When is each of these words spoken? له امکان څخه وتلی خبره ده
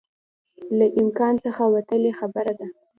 له 0.77 0.85
امکان 1.01 1.33
څخه 1.45 1.63
وتلی 1.73 2.11
خبره 2.19 2.53
ده 2.59 2.67